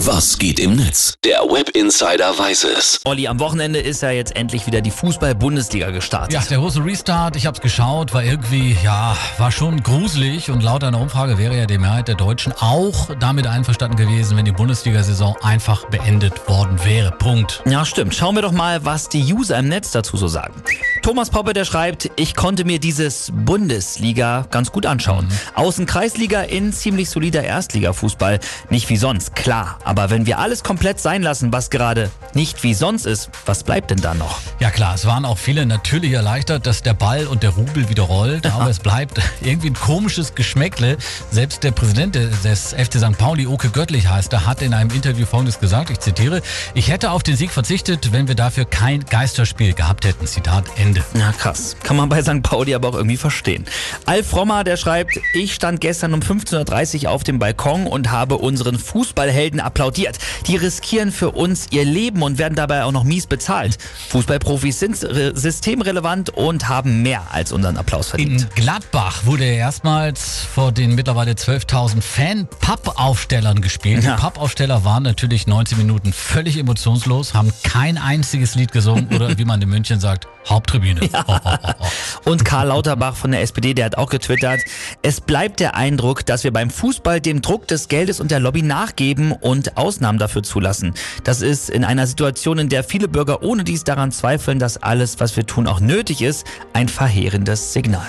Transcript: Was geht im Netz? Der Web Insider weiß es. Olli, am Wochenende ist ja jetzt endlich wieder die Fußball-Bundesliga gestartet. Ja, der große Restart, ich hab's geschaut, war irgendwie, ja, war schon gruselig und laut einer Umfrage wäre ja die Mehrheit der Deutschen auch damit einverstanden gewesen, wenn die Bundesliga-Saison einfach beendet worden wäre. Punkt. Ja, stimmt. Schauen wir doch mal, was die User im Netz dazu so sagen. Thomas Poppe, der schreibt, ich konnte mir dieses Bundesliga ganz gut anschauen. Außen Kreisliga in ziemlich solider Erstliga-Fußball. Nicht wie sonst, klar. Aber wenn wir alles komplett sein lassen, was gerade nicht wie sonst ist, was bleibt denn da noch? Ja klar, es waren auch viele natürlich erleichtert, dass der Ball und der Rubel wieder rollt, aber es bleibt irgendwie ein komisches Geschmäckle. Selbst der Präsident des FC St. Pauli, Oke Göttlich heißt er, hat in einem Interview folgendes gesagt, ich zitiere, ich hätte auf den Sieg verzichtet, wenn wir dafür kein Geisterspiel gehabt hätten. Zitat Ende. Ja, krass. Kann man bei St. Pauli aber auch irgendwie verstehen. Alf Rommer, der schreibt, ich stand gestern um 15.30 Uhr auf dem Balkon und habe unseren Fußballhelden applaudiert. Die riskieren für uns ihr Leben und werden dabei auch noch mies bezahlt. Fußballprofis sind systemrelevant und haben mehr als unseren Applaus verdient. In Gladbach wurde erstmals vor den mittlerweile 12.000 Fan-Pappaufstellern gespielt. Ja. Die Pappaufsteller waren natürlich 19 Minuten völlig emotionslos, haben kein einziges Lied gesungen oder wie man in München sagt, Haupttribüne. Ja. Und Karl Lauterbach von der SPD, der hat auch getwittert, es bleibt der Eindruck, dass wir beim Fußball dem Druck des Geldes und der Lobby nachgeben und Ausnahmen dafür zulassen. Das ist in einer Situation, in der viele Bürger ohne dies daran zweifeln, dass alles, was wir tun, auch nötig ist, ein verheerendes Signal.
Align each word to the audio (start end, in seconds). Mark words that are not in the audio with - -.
Was 0.00 0.36
geht 0.38 0.60
im 0.60 0.76
Netz? 0.76 1.14
Der 1.24 1.38
Web 1.38 1.70
Insider 1.70 2.38
weiß 2.38 2.64
es. 2.64 3.00
Olli, 3.06 3.28
am 3.28 3.40
Wochenende 3.40 3.78
ist 3.78 4.02
ja 4.02 4.10
jetzt 4.10 4.36
endlich 4.36 4.66
wieder 4.66 4.82
die 4.82 4.90
Fußball-Bundesliga 4.90 5.90
gestartet. 5.90 6.34
Ja, 6.34 6.42
der 6.46 6.58
große 6.58 6.84
Restart, 6.84 7.34
ich 7.34 7.46
hab's 7.46 7.62
geschaut, 7.62 8.12
war 8.12 8.22
irgendwie, 8.22 8.76
ja, 8.84 9.16
war 9.38 9.50
schon 9.50 9.82
gruselig 9.82 10.50
und 10.50 10.62
laut 10.62 10.84
einer 10.84 11.00
Umfrage 11.00 11.38
wäre 11.38 11.56
ja 11.56 11.64
die 11.64 11.78
Mehrheit 11.78 12.08
der 12.08 12.14
Deutschen 12.14 12.52
auch 12.52 13.08
damit 13.18 13.46
einverstanden 13.46 13.96
gewesen, 13.96 14.36
wenn 14.36 14.44
die 14.44 14.52
Bundesliga-Saison 14.52 15.34
einfach 15.40 15.86
beendet 15.86 16.46
worden 16.46 16.78
wäre. 16.84 17.10
Punkt. 17.12 17.62
Ja, 17.64 17.86
stimmt. 17.86 18.14
Schauen 18.14 18.34
wir 18.34 18.42
doch 18.42 18.52
mal, 18.52 18.84
was 18.84 19.08
die 19.08 19.32
User 19.32 19.58
im 19.58 19.68
Netz 19.68 19.92
dazu 19.92 20.18
so 20.18 20.28
sagen. 20.28 20.62
Thomas 21.06 21.30
Poppe, 21.30 21.52
der 21.52 21.64
schreibt, 21.64 22.10
ich 22.16 22.34
konnte 22.34 22.64
mir 22.64 22.80
dieses 22.80 23.30
Bundesliga 23.32 24.44
ganz 24.50 24.72
gut 24.72 24.86
anschauen. 24.86 25.28
Außen 25.54 25.86
Kreisliga 25.86 26.42
in 26.42 26.72
ziemlich 26.72 27.10
solider 27.10 27.44
Erstliga-Fußball. 27.44 28.40
Nicht 28.70 28.90
wie 28.90 28.96
sonst, 28.96 29.36
klar. 29.36 29.78
Aber 29.84 30.10
wenn 30.10 30.26
wir 30.26 30.40
alles 30.40 30.64
komplett 30.64 30.98
sein 30.98 31.22
lassen, 31.22 31.52
was 31.52 31.70
gerade 31.70 32.10
nicht 32.36 32.62
wie 32.62 32.74
sonst 32.74 33.06
ist, 33.06 33.30
was 33.46 33.64
bleibt 33.64 33.90
denn 33.90 34.00
da 34.00 34.12
noch? 34.14 34.40
Ja 34.60 34.70
klar, 34.70 34.94
es 34.94 35.06
waren 35.06 35.24
auch 35.24 35.38
viele 35.38 35.64
natürlich 35.64 36.12
erleichtert, 36.12 36.66
dass 36.66 36.82
der 36.82 36.92
Ball 36.92 37.26
und 37.26 37.42
der 37.42 37.50
Rubel 37.50 37.88
wieder 37.88 38.02
rollt, 38.02 38.46
aber 38.54 38.68
es 38.68 38.78
bleibt 38.78 39.20
irgendwie 39.40 39.70
ein 39.70 39.74
komisches 39.74 40.34
Geschmäckle. 40.34 40.98
Selbst 41.30 41.64
der 41.64 41.70
Präsident 41.72 42.14
des 42.14 42.74
FC 42.74 42.98
St. 42.98 43.16
Pauli, 43.16 43.46
Oke 43.46 43.70
Göttlich 43.70 44.08
heißt 44.08 44.34
er, 44.34 44.44
hat 44.46 44.60
in 44.60 44.74
einem 44.74 44.90
Interview 44.90 45.24
folgendes 45.24 45.58
gesagt, 45.58 45.88
ich 45.88 45.98
zitiere, 45.98 46.42
ich 46.74 46.88
hätte 46.88 47.10
auf 47.10 47.22
den 47.22 47.36
Sieg 47.36 47.50
verzichtet, 47.50 48.12
wenn 48.12 48.28
wir 48.28 48.34
dafür 48.34 48.66
kein 48.66 49.04
Geisterspiel 49.06 49.72
gehabt 49.72 50.04
hätten. 50.04 50.26
Zitat 50.26 50.66
Ende. 50.76 51.02
Ja, 51.18 51.32
krass. 51.32 51.74
Kann 51.82 51.96
man 51.96 52.10
bei 52.10 52.22
St. 52.22 52.42
Pauli 52.42 52.74
aber 52.74 52.90
auch 52.90 52.94
irgendwie 52.94 53.16
verstehen. 53.16 53.64
Alf 54.04 54.34
Rommer, 54.34 54.62
der 54.62 54.76
schreibt, 54.76 55.18
ich 55.32 55.54
stand 55.54 55.80
gestern 55.80 56.12
um 56.12 56.20
15.30 56.20 57.04
Uhr 57.04 57.12
auf 57.12 57.24
dem 57.24 57.38
Balkon 57.38 57.86
und 57.86 58.10
habe 58.10 58.36
unseren 58.36 58.78
Fußballhelden 58.78 59.58
applaudiert. 59.58 60.18
Die 60.46 60.56
riskieren 60.56 61.12
für 61.12 61.30
uns 61.30 61.68
ihr 61.70 61.86
Leben 61.86 62.25
und 62.26 62.38
werden 62.38 62.56
dabei 62.56 62.84
auch 62.84 62.92
noch 62.92 63.04
mies 63.04 63.26
bezahlt. 63.26 63.78
Fußballprofis 64.08 64.80
sind 64.80 64.96
systemrelevant 64.96 66.30
und 66.30 66.68
haben 66.68 67.02
mehr 67.02 67.22
als 67.30 67.52
unseren 67.52 67.76
Applaus 67.76 68.08
verdient. 68.08 68.42
In 68.42 68.48
Gladbach 68.54 69.24
wurde 69.24 69.44
erstmals 69.44 70.40
vor 70.40 70.72
den 70.72 70.96
mittlerweile 70.96 71.32
12.000 71.32 72.02
Fan-Pappaufstellern 72.02 73.60
gespielt. 73.60 74.02
Ja. 74.02 74.16
Die 74.16 74.20
Pappaufsteller 74.20 74.84
waren 74.84 75.04
natürlich 75.04 75.46
19 75.46 75.78
Minuten 75.78 76.12
völlig 76.12 76.58
emotionslos, 76.58 77.32
haben 77.32 77.52
kein 77.62 77.96
einziges 77.96 78.56
Lied 78.56 78.72
gesungen 78.72 79.08
oder 79.14 79.38
wie 79.38 79.44
man 79.44 79.62
in 79.62 79.68
München 79.68 80.00
sagt, 80.00 80.26
Haupttribüne. 80.48 81.08
Ja. 81.12 81.76
Und 82.24 82.44
Karl 82.44 82.68
Lauterbach 82.68 83.16
von 83.16 83.32
der 83.32 83.42
SPD, 83.42 83.74
der 83.74 83.86
hat 83.86 83.98
auch 83.98 84.10
getwittert, 84.10 84.60
es 85.02 85.20
bleibt 85.20 85.60
der 85.60 85.74
Eindruck, 85.74 86.24
dass 86.26 86.44
wir 86.44 86.52
beim 86.52 86.70
Fußball 86.70 87.20
dem 87.20 87.42
Druck 87.42 87.68
des 87.68 87.88
Geldes 87.88 88.20
und 88.20 88.30
der 88.30 88.40
Lobby 88.40 88.62
nachgeben 88.62 89.32
und 89.32 89.76
Ausnahmen 89.76 90.18
dafür 90.18 90.42
zulassen. 90.42 90.94
Das 91.24 91.42
ist 91.42 91.70
in 91.70 91.84
einer 91.84 92.06
Situation, 92.16 92.58
in 92.58 92.70
der 92.70 92.82
viele 92.82 93.08
Bürger 93.08 93.42
ohne 93.42 93.62
dies 93.62 93.84
daran 93.84 94.10
zweifeln, 94.10 94.58
dass 94.58 94.78
alles, 94.78 95.20
was 95.20 95.36
wir 95.36 95.44
tun, 95.44 95.66
auch 95.66 95.80
nötig 95.80 96.22
ist, 96.22 96.46
ein 96.72 96.88
verheerendes 96.88 97.74
Signal. 97.74 98.08